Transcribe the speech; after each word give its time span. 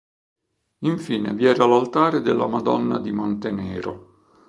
Infine 0.79 1.31
vi 1.35 1.45
era 1.45 1.67
l'altare 1.67 2.21
della 2.21 2.47
Madonna 2.47 2.97
di 2.97 3.11
Montenero. 3.11 4.23